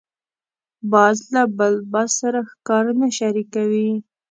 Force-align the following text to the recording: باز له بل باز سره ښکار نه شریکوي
باز 0.91 1.17
له 1.33 1.43
بل 1.57 1.73
باز 1.93 2.09
سره 2.21 2.39
ښکار 2.49 2.85
نه 2.99 3.07
شریکوي 3.17 3.89